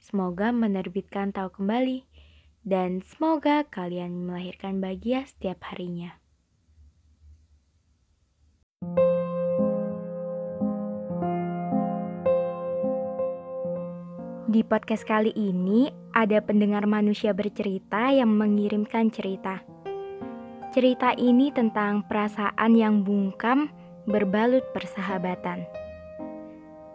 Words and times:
Semoga 0.00 0.48
menerbitkan 0.48 1.28
tahu 1.36 1.60
kembali 1.60 2.08
dan 2.64 3.04
semoga 3.04 3.68
kalian 3.68 4.24
melahirkan 4.24 4.80
bahagia 4.80 5.28
setiap 5.28 5.60
harinya. 5.68 6.16
Di 14.50 14.66
podcast 14.66 15.06
kali 15.06 15.30
ini 15.36 15.92
ada 16.10 16.42
pendengar 16.42 16.82
manusia 16.88 17.30
bercerita 17.30 18.10
yang 18.10 18.34
mengirimkan 18.34 19.12
cerita. 19.12 19.62
Cerita 20.74 21.14
ini 21.14 21.54
tentang 21.54 22.02
perasaan 22.08 22.72
yang 22.74 23.06
bungkam 23.06 23.70
berbalut 24.10 24.64
persahabatan. 24.74 25.79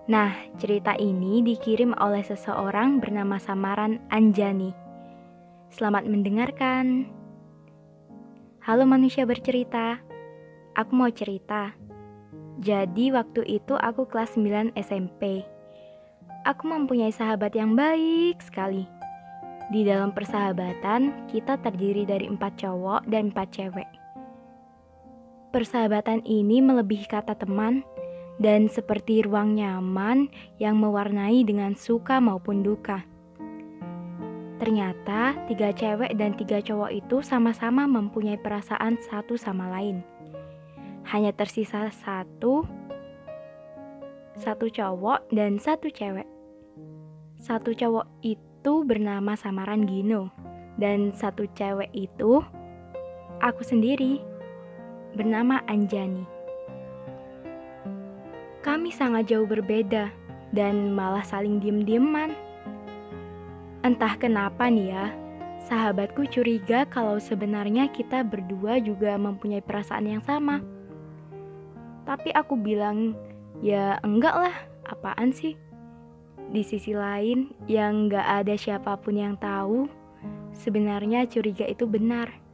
Nah, 0.06 0.38
cerita 0.62 0.94
ini 1.02 1.42
dikirim 1.42 1.98
oleh 1.98 2.22
seseorang 2.22 3.02
bernama 3.02 3.42
samaran 3.42 3.98
Anjani. 4.14 4.70
Selamat 5.74 6.06
mendengarkan. 6.06 7.10
Halo 8.62 8.86
manusia 8.86 9.26
bercerita. 9.26 9.98
Aku 10.78 10.94
mau 10.94 11.10
cerita. 11.10 11.74
Jadi 12.62 13.18
waktu 13.18 13.50
itu 13.50 13.74
aku 13.74 14.06
kelas 14.06 14.38
9 14.38 14.78
SMP. 14.78 15.42
Aku 16.46 16.70
mempunyai 16.70 17.10
sahabat 17.10 17.58
yang 17.58 17.74
baik 17.74 18.38
sekali. 18.46 18.86
Di 19.74 19.82
dalam 19.90 20.14
persahabatan, 20.14 21.34
kita 21.34 21.58
terdiri 21.66 22.06
dari 22.06 22.30
empat 22.30 22.62
cowok 22.62 23.10
dan 23.10 23.34
empat 23.34 23.58
cewek. 23.58 23.90
Persahabatan 25.50 26.22
ini 26.30 26.62
melebihi 26.62 27.10
kata 27.10 27.34
teman, 27.34 27.82
dan 28.40 28.68
seperti 28.68 29.24
ruang 29.24 29.56
nyaman 29.56 30.28
yang 30.60 30.76
mewarnai 30.80 31.44
dengan 31.48 31.76
suka 31.76 32.20
maupun 32.20 32.64
duka. 32.64 33.08
Ternyata 34.56 35.36
tiga 35.52 35.76
cewek 35.76 36.16
dan 36.16 36.32
tiga 36.40 36.64
cowok 36.64 36.92
itu 36.96 37.20
sama-sama 37.20 37.84
mempunyai 37.88 38.40
perasaan 38.40 38.96
satu 39.04 39.36
sama 39.36 39.68
lain. 39.68 40.00
Hanya 41.06 41.36
tersisa 41.36 41.92
satu, 41.92 42.64
satu 44.40 44.66
cowok 44.72 45.28
dan 45.36 45.60
satu 45.60 45.92
cewek. 45.92 46.28
Satu 47.36 47.76
cowok 47.76 48.08
itu 48.24 48.74
bernama 48.88 49.36
samaran 49.36 49.86
Gino, 49.86 50.32
dan 50.80 51.12
satu 51.14 51.46
cewek 51.52 51.92
itu 51.94 52.42
aku 53.44 53.62
sendiri 53.62 54.24
bernama 55.14 55.62
Anjani. 55.68 56.35
Kami 58.66 58.90
sangat 58.90 59.30
jauh 59.30 59.46
berbeda 59.46 60.10
dan 60.50 60.98
malah 60.98 61.22
saling 61.22 61.62
diem-dieman. 61.62 62.34
Entah 63.86 64.18
kenapa 64.18 64.66
nih 64.74 64.90
ya, 64.90 65.14
sahabatku 65.70 66.26
curiga 66.34 66.90
kalau 66.90 67.22
sebenarnya 67.22 67.86
kita 67.94 68.26
berdua 68.26 68.82
juga 68.82 69.14
mempunyai 69.22 69.62
perasaan 69.62 70.10
yang 70.10 70.24
sama. 70.26 70.66
Tapi 72.10 72.34
aku 72.34 72.58
bilang, 72.58 73.14
ya 73.62 74.02
enggak 74.02 74.34
lah, 74.34 74.56
apaan 74.90 75.30
sih? 75.30 75.54
Di 76.50 76.66
sisi 76.66 76.98
lain, 76.98 77.54
yang 77.70 78.10
enggak 78.10 78.26
ada 78.26 78.58
siapa 78.58 78.98
pun 78.98 79.14
yang 79.14 79.38
tahu, 79.38 79.86
sebenarnya 80.58 81.30
curiga 81.30 81.70
itu 81.70 81.86
benar 81.86 82.45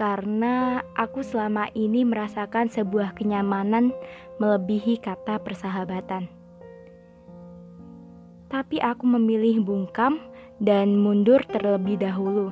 karena 0.00 0.80
aku 0.96 1.20
selama 1.20 1.68
ini 1.76 2.08
merasakan 2.08 2.72
sebuah 2.72 3.12
kenyamanan 3.20 3.92
melebihi 4.40 4.96
kata 4.96 5.36
persahabatan. 5.44 6.24
Tapi 8.48 8.80
aku 8.80 9.04
memilih 9.04 9.60
bungkam 9.60 10.16
dan 10.56 10.96
mundur 10.96 11.44
terlebih 11.44 12.00
dahulu. 12.00 12.48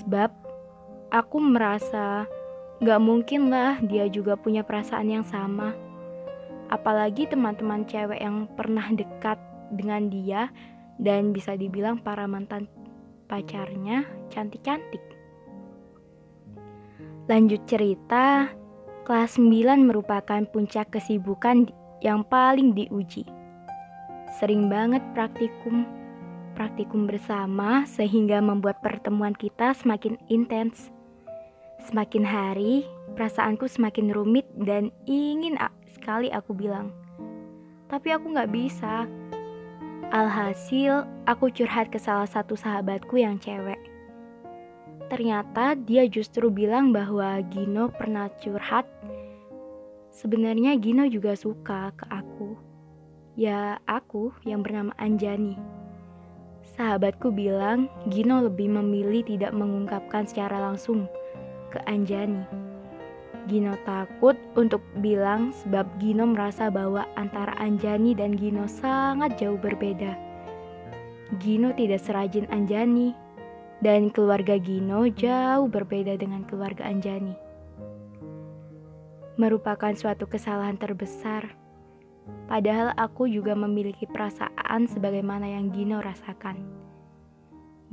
Sebab 0.00 0.32
aku 1.12 1.36
merasa 1.44 2.24
gak 2.80 3.04
mungkin 3.04 3.52
lah 3.52 3.76
dia 3.84 4.08
juga 4.08 4.40
punya 4.40 4.64
perasaan 4.64 5.12
yang 5.12 5.28
sama. 5.28 5.76
Apalagi 6.72 7.28
teman-teman 7.28 7.84
cewek 7.84 8.16
yang 8.16 8.48
pernah 8.56 8.88
dekat 8.96 9.36
dengan 9.76 10.08
dia 10.08 10.48
dan 10.96 11.36
bisa 11.36 11.52
dibilang 11.52 12.00
para 12.00 12.24
mantan 12.24 12.64
pacarnya 13.28 14.08
cantik-cantik. 14.32 15.17
Lanjut 17.28 17.60
cerita, 17.68 18.48
kelas 19.04 19.36
9 19.36 19.84
merupakan 19.84 20.48
puncak 20.48 20.96
kesibukan 20.96 21.68
yang 22.00 22.24
paling 22.24 22.72
diuji. 22.72 23.28
Sering 24.40 24.72
banget 24.72 25.04
praktikum, 25.12 25.84
praktikum 26.56 27.04
bersama 27.04 27.84
sehingga 27.84 28.40
membuat 28.40 28.80
pertemuan 28.80 29.36
kita 29.36 29.76
semakin 29.76 30.16
intens. 30.32 30.88
Semakin 31.84 32.24
hari, 32.24 32.88
perasaanku 33.12 33.68
semakin 33.68 34.08
rumit 34.08 34.48
dan 34.64 34.88
ingin 35.04 35.60
sekali 35.92 36.32
aku 36.32 36.56
bilang. 36.56 36.96
Tapi 37.92 38.08
aku 38.08 38.32
gak 38.32 38.48
bisa. 38.56 39.04
Alhasil, 40.16 41.04
aku 41.28 41.52
curhat 41.52 41.92
ke 41.92 42.00
salah 42.00 42.24
satu 42.24 42.56
sahabatku 42.56 43.20
yang 43.20 43.36
cewek. 43.36 43.97
Ternyata 45.08 45.72
dia 45.72 46.04
justru 46.04 46.52
bilang 46.52 46.92
bahwa 46.92 47.40
Gino 47.48 47.88
pernah 47.88 48.28
curhat. 48.44 48.84
Sebenarnya 50.12 50.76
Gino 50.76 51.08
juga 51.08 51.32
suka 51.32 51.96
ke 51.96 52.04
aku. 52.12 52.60
Ya, 53.32 53.80
aku 53.88 54.36
yang 54.44 54.60
bernama 54.60 54.92
Anjani. 55.00 55.56
Sahabatku 56.76 57.32
bilang 57.32 57.88
Gino 58.12 58.44
lebih 58.44 58.68
memilih 58.68 59.24
tidak 59.24 59.56
mengungkapkan 59.56 60.28
secara 60.28 60.60
langsung 60.60 61.08
ke 61.72 61.80
Anjani. 61.88 62.44
Gino 63.48 63.72
takut 63.88 64.36
untuk 64.60 64.84
bilang 65.00 65.56
sebab 65.64 65.88
Gino 65.96 66.28
merasa 66.28 66.68
bahwa 66.68 67.08
antara 67.16 67.56
Anjani 67.56 68.12
dan 68.12 68.36
Gino 68.36 68.68
sangat 68.68 69.40
jauh 69.40 69.56
berbeda. 69.56 70.12
Gino 71.40 71.72
tidak 71.72 72.04
serajin 72.04 72.44
Anjani, 72.52 73.16
dan 73.78 74.10
keluarga 74.10 74.58
Gino 74.58 75.06
jauh 75.06 75.70
berbeda 75.70 76.18
dengan 76.18 76.42
keluarga 76.46 76.86
Anjani. 76.86 77.34
Merupakan 79.38 79.94
suatu 79.94 80.26
kesalahan 80.26 80.74
terbesar, 80.74 81.54
padahal 82.50 82.90
aku 82.98 83.30
juga 83.30 83.54
memiliki 83.54 84.02
perasaan 84.10 84.90
sebagaimana 84.90 85.46
yang 85.46 85.70
Gino 85.70 86.02
rasakan. 86.02 86.58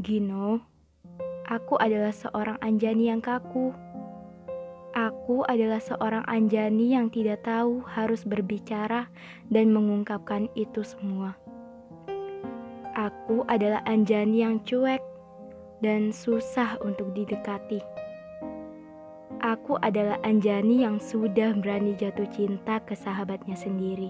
Gino, 0.02 0.60
aku 1.46 1.78
adalah 1.78 2.12
seorang 2.12 2.58
Anjani 2.66 3.14
yang 3.14 3.22
kaku. 3.22 3.72
Aku 4.96 5.46
adalah 5.46 5.84
seorang 5.84 6.26
Anjani 6.26 6.98
yang 6.98 7.14
tidak 7.14 7.46
tahu 7.46 7.84
harus 7.84 8.26
berbicara 8.26 9.12
dan 9.54 9.70
mengungkapkan 9.70 10.50
itu 10.58 10.82
semua. 10.82 11.38
Aku 12.96 13.44
adalah 13.52 13.84
Anjani 13.84 14.42
yang 14.42 14.64
cuek, 14.64 15.04
dan 15.80 16.12
susah 16.12 16.80
untuk 16.84 17.12
didekati. 17.16 17.80
Aku 19.44 19.78
adalah 19.84 20.18
Anjani 20.24 20.82
yang 20.82 20.98
sudah 20.98 21.54
berani 21.60 21.94
jatuh 21.94 22.26
cinta 22.34 22.82
ke 22.82 22.98
sahabatnya 22.98 23.54
sendiri. 23.54 24.10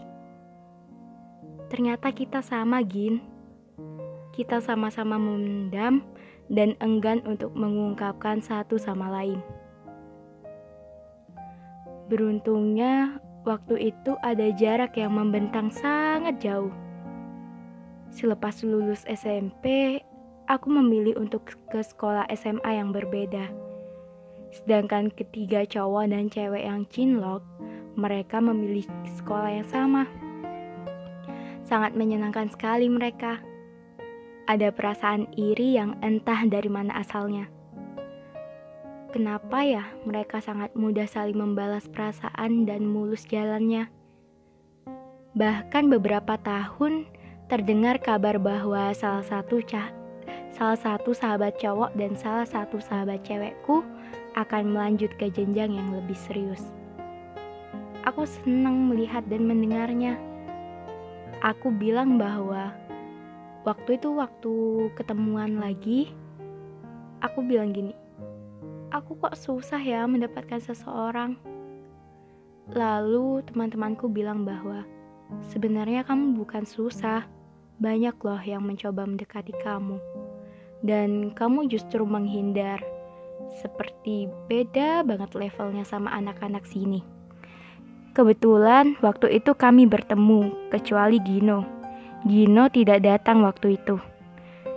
Ternyata 1.67 2.13
kita 2.13 2.39
sama, 2.45 2.85
Gin. 2.85 3.19
kita 4.35 4.59
sama-sama 4.59 5.15
memendam 5.15 6.03
dan 6.51 6.75
enggan 6.83 7.23
untuk 7.23 7.55
mengungkapkan 7.55 8.43
satu 8.43 8.75
sama 8.75 9.07
lain. 9.07 9.39
Beruntungnya, 12.11 13.17
waktu 13.47 13.95
itu 13.95 14.13
ada 14.21 14.51
jarak 14.53 14.93
yang 14.99 15.15
membentang 15.17 15.73
sangat 15.73 16.37
jauh. 16.37 16.69
Selepas 18.13 18.61
lulus 18.61 19.07
SMP, 19.09 19.99
aku 20.45 20.69
memilih 20.69 21.17
untuk 21.17 21.49
ke 21.69 21.81
sekolah 21.81 22.29
SMA 22.33 22.71
yang 22.77 22.93
berbeda. 22.93 23.49
Sedangkan 24.53 25.11
ketiga 25.11 25.65
cowok 25.67 26.05
dan 26.13 26.31
cewek 26.31 26.63
yang 26.63 26.87
cinlok, 26.87 27.43
mereka 27.97 28.39
memilih 28.39 28.85
sekolah 29.19 29.51
yang 29.51 29.67
sama. 29.67 30.07
Sangat 31.65 31.97
menyenangkan 31.97 32.47
sekali 32.53 32.87
mereka. 32.87 33.41
Ada 34.45 34.69
perasaan 34.69 35.25
iri 35.33 35.73
yang 35.73 35.97
entah 36.05 36.45
dari 36.45 36.69
mana 36.69 37.01
asalnya. 37.01 37.49
Kenapa 39.09 39.65
ya 39.65 39.89
mereka 40.05 40.43
sangat 40.43 40.75
mudah 40.77 41.09
saling 41.09 41.39
membalas 41.39 41.89
perasaan 41.89 42.69
dan 42.69 42.85
mulus 42.85 43.25
jalannya? 43.25 43.89
Bahkan 45.33 45.89
beberapa 45.89 46.37
tahun 46.37 47.09
terdengar 47.49 47.97
kabar 47.99 48.37
bahwa 48.37 48.93
salah 48.93 49.25
satu 49.25 49.63
cah 49.65 50.04
salah 50.55 50.79
satu 50.79 51.11
sahabat 51.11 51.59
cowok 51.59 51.91
dan 51.99 52.15
salah 52.15 52.47
satu 52.47 52.79
sahabat 52.79 53.19
cewekku 53.27 53.83
akan 54.39 54.71
melanjut 54.71 55.11
ke 55.19 55.27
jenjang 55.27 55.75
yang 55.75 55.91
lebih 55.91 56.15
serius. 56.15 56.71
Aku 58.07 58.23
senang 58.23 58.87
melihat 58.87 59.27
dan 59.27 59.43
mendengarnya. 59.43 60.15
Aku 61.43 61.75
bilang 61.75 62.15
bahwa 62.15 62.71
waktu 63.65 63.97
itu 63.99 64.13
waktu 64.13 64.53
ketemuan 64.93 65.57
lagi 65.57 66.13
aku 67.17 67.41
bilang 67.41 67.73
gini 67.73 67.97
aku 68.93 69.17
kok 69.17 69.33
susah 69.33 69.81
ya 69.81 70.05
mendapatkan 70.05 70.61
seseorang 70.61 71.33
lalu 72.69 73.41
teman-temanku 73.49 74.05
bilang 74.05 74.45
bahwa 74.45 74.85
sebenarnya 75.49 76.05
kamu 76.05 76.37
bukan 76.37 76.61
susah 76.61 77.25
banyak 77.81 78.13
loh 78.21 78.41
yang 78.45 78.61
mencoba 78.61 79.09
mendekati 79.09 79.57
kamu 79.65 79.97
dan 80.85 81.33
kamu 81.33 81.67
justru 81.67 82.05
menghindar 82.05 82.79
seperti 83.59 84.29
beda 84.47 85.01
banget 85.01 85.33
levelnya 85.33 85.83
sama 85.83 86.13
anak-anak 86.13 86.63
sini 86.69 87.01
kebetulan 88.13 88.95
waktu 89.01 89.41
itu 89.41 89.51
kami 89.57 89.89
bertemu 89.89 90.69
kecuali 90.69 91.17
Gino 91.19 91.75
Gino 92.25 92.73
tidak 92.73 93.05
datang 93.05 93.45
waktu 93.45 93.77
itu. 93.77 94.01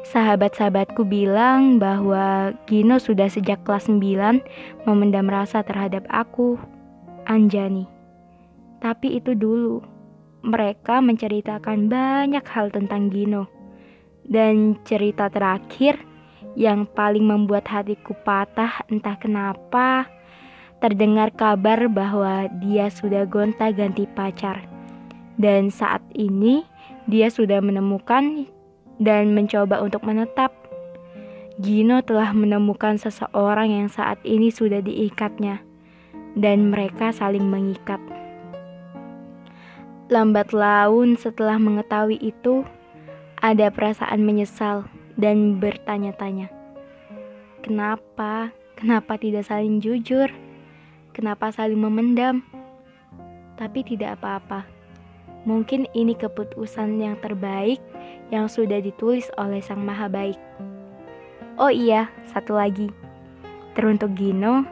Sahabat-sahabatku 0.05 1.08
bilang 1.08 1.81
bahwa 1.81 2.52
Gino 2.69 3.00
sudah 3.00 3.32
sejak 3.32 3.64
kelas 3.64 3.88
9 3.88 4.84
memendam 4.84 5.25
rasa 5.32 5.64
terhadap 5.64 6.04
aku, 6.12 6.61
Anjani. 7.25 7.88
Tapi 8.84 9.16
itu 9.16 9.32
dulu. 9.32 9.81
Mereka 10.44 11.00
menceritakan 11.00 11.88
banyak 11.88 12.44
hal 12.52 12.69
tentang 12.69 13.08
Gino. 13.08 13.49
Dan 14.28 14.76
cerita 14.84 15.32
terakhir 15.32 16.04
yang 16.52 16.84
paling 16.84 17.25
membuat 17.25 17.64
hatiku 17.72 18.12
patah 18.22 18.84
entah 18.92 19.16
kenapa 19.16 20.04
terdengar 20.78 21.34
kabar 21.34 21.90
bahwa 21.90 22.46
dia 22.60 22.92
sudah 22.92 23.25
gonta-ganti 23.25 24.04
pacar. 24.12 24.69
Dan 25.40 25.72
saat 25.72 26.02
ini 26.12 26.66
dia 27.08 27.32
sudah 27.32 27.58
menemukan 27.64 28.46
dan 29.00 29.32
mencoba 29.32 29.80
untuk 29.80 30.04
menetap. 30.04 30.52
Gino 31.58 31.98
telah 32.06 32.30
menemukan 32.30 33.00
seseorang 33.02 33.75
yang 33.75 33.88
saat 33.90 34.22
ini 34.22 34.54
sudah 34.54 34.78
diikatnya, 34.78 35.58
dan 36.38 36.70
mereka 36.70 37.10
saling 37.10 37.42
mengikat. 37.42 37.98
Lambat 40.06 40.54
laun 40.54 41.19
setelah 41.19 41.58
mengetahui 41.58 42.22
itu, 42.22 42.62
ada 43.38 43.70
perasaan 43.70 44.23
menyesal 44.26 44.87
dan 45.14 45.62
bertanya-tanya. 45.62 46.50
Kenapa? 47.62 48.55
Kenapa 48.79 49.19
tidak 49.19 49.46
saling 49.46 49.82
jujur? 49.82 50.31
Kenapa 51.14 51.50
saling 51.50 51.79
memendam? 51.79 52.46
Tapi 53.58 53.82
tidak 53.82 54.23
apa-apa 54.23 54.79
Mungkin 55.49 55.87
ini 55.96 56.12
keputusan 56.12 56.99
yang 56.99 57.17
terbaik 57.25 57.79
yang 58.29 58.50
sudah 58.50 58.85
ditulis 58.85 59.32
oleh 59.38 59.62
Sang 59.62 59.81
Maha 59.81 60.11
Baik. 60.11 60.37
Oh 61.56 61.73
iya, 61.73 62.12
satu 62.29 62.58
lagi. 62.58 62.93
Teruntuk 63.73 64.12
Gino, 64.19 64.69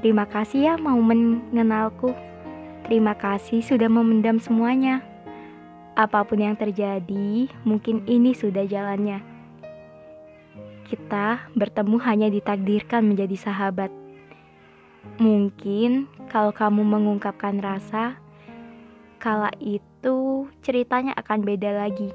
terima 0.00 0.24
kasih 0.24 0.72
ya 0.72 0.74
mau 0.74 0.96
mengenalku. 0.98 2.10
Terima 2.88 3.12
kasih 3.14 3.60
sudah 3.60 3.86
memendam 3.86 4.40
semuanya. 4.40 5.04
Apa 5.98 6.22
pun 6.22 6.38
yang 6.38 6.54
terjadi, 6.54 7.50
mungkin 7.66 8.06
ini 8.06 8.30
sudah 8.30 8.62
jalannya. 8.62 9.18
Kita 10.86 11.50
bertemu 11.58 11.98
hanya 12.06 12.30
ditakdirkan 12.30 13.02
menjadi 13.02 13.34
sahabat. 13.50 13.90
Mungkin 15.18 16.06
kalau 16.30 16.54
kamu 16.54 16.86
mengungkapkan 16.86 17.58
rasa, 17.58 18.14
kala 19.18 19.50
itu 19.58 20.46
ceritanya 20.62 21.18
akan 21.18 21.42
beda 21.42 21.74
lagi. 21.74 22.14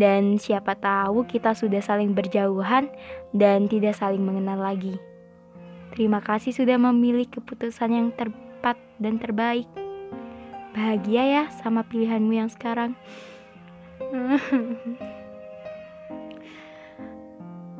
Dan 0.00 0.40
siapa 0.40 0.72
tahu 0.72 1.28
kita 1.28 1.52
sudah 1.52 1.84
saling 1.84 2.16
berjauhan 2.16 2.88
dan 3.36 3.68
tidak 3.68 3.92
saling 3.92 4.24
mengenal 4.24 4.56
lagi. 4.56 4.96
Terima 5.92 6.24
kasih 6.24 6.56
sudah 6.56 6.80
memilih 6.80 7.28
keputusan 7.28 7.92
yang 7.92 8.08
tepat 8.16 8.80
dan 8.96 9.20
terbaik. 9.20 9.68
Bahagia 10.76 11.24
ya 11.24 11.44
sama 11.64 11.88
pilihanmu 11.88 12.36
yang 12.36 12.52
sekarang. 12.52 12.92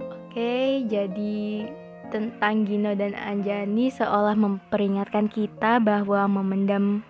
Oke, 0.01 0.81
jadi 0.89 1.69
tentang 2.09 2.65
Gino 2.65 2.97
dan 2.97 3.13
Anjani 3.13 3.93
seolah 3.93 4.33
memperingatkan 4.33 5.29
kita 5.29 5.77
bahwa 5.77 6.25
memendam 6.25 7.05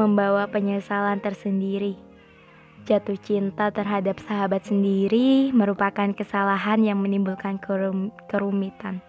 membawa 0.00 0.48
penyesalan 0.48 1.20
tersendiri. 1.20 2.00
Jatuh 2.88 3.20
cinta 3.20 3.68
terhadap 3.68 4.16
sahabat 4.24 4.64
sendiri 4.64 5.52
merupakan 5.52 6.08
kesalahan 6.16 6.80
yang 6.80 6.96
menimbulkan 7.04 7.60
kerum 7.60 8.08
kerumitan. 8.24 9.04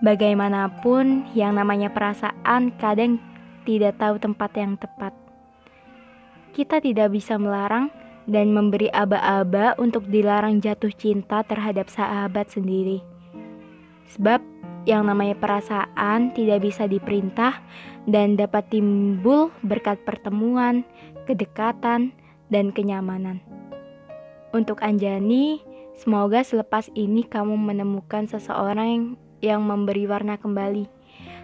Bagaimanapun, 0.00 1.28
yang 1.36 1.60
namanya 1.60 1.92
perasaan 1.92 2.72
kadang 2.80 3.20
tidak 3.62 3.98
tahu 3.98 4.18
tempat 4.18 4.50
yang 4.58 4.74
tepat. 4.78 5.14
Kita 6.52 6.82
tidak 6.84 7.16
bisa 7.16 7.40
melarang 7.40 7.88
dan 8.28 8.54
memberi 8.54 8.92
aba-aba 8.92 9.74
untuk 9.80 10.06
dilarang 10.06 10.62
jatuh 10.62 10.92
cinta 10.94 11.42
terhadap 11.42 11.90
sahabat 11.90 12.52
sendiri. 12.52 13.02
Sebab 14.14 14.44
yang 14.84 15.06
namanya 15.08 15.38
perasaan 15.38 16.34
tidak 16.34 16.66
bisa 16.66 16.90
diperintah 16.90 17.62
dan 18.04 18.34
dapat 18.34 18.66
timbul 18.68 19.54
berkat 19.62 20.02
pertemuan, 20.02 20.82
kedekatan, 21.24 22.12
dan 22.52 22.74
kenyamanan. 22.74 23.40
Untuk 24.52 24.84
Anjani, 24.84 25.64
semoga 25.96 26.44
selepas 26.44 26.92
ini 26.92 27.24
kamu 27.24 27.56
menemukan 27.56 28.28
seseorang 28.28 29.16
yang 29.40 29.64
memberi 29.64 30.04
warna 30.04 30.36
kembali 30.36 31.01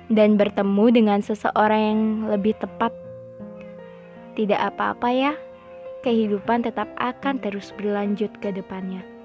dan 0.09 0.41
bertemu 0.41 0.85
dengan 0.93 1.21
seseorang 1.21 1.81
yang 1.81 2.01
lebih 2.33 2.57
tepat. 2.57 2.91
Tidak 4.37 4.59
apa-apa 4.59 5.09
ya, 5.13 5.33
kehidupan 6.05 6.65
tetap 6.65 6.89
akan 6.97 7.41
terus 7.41 7.73
berlanjut 7.77 8.33
ke 8.41 8.53
depannya 8.53 9.19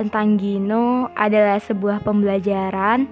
tentang 0.00 0.40
Gino 0.40 1.12
adalah 1.12 1.60
sebuah 1.60 2.00
pembelajaran. 2.00 3.04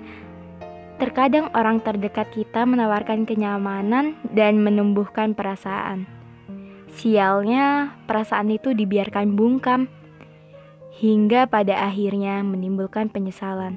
Terkadang 0.97 1.53
orang 1.53 1.85
terdekat 1.85 2.33
kita 2.33 2.65
menawarkan 2.65 3.29
kenyamanan 3.29 4.17
dan 4.33 4.65
menumbuhkan 4.65 5.37
perasaan. 5.37 6.09
Sialnya, 6.97 7.93
perasaan 8.09 8.49
itu 8.49 8.73
dibiarkan 8.73 9.37
bungkam 9.37 9.87
hingga 10.97 11.47
pada 11.47 11.87
akhirnya 11.87 12.41
menimbulkan 12.43 13.13
penyesalan. 13.13 13.77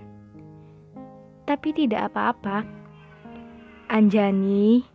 Tapi 1.45 1.69
tidak 1.75 2.09
apa-apa. 2.09 2.80
Anjani, 3.91 4.87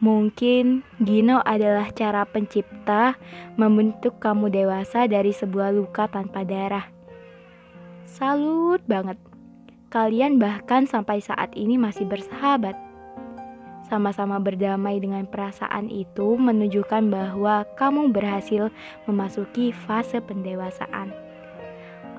mungkin 0.00 0.80
Gino 1.04 1.44
adalah 1.44 1.92
cara 1.92 2.24
pencipta 2.24 3.20
membentuk 3.60 4.24
kamu 4.24 4.48
dewasa 4.48 5.04
dari 5.04 5.36
sebuah 5.36 5.68
luka 5.76 6.08
tanpa 6.08 6.40
darah. 6.40 6.88
Salut 8.08 8.80
banget. 8.88 9.20
Kalian 9.92 10.40
bahkan 10.40 10.88
sampai 10.88 11.20
saat 11.20 11.52
ini 11.52 11.76
masih 11.76 12.08
bersahabat. 12.08 12.72
sama-sama 13.92 14.40
berdamai 14.40 14.96
dengan 15.04 15.28
perasaan 15.28 15.92
itu 15.92 16.40
menunjukkan 16.40 17.12
bahwa 17.12 17.68
kamu 17.76 18.08
berhasil 18.08 18.72
memasuki 19.04 19.68
fase 19.68 20.16
pendewasaan. 20.24 21.12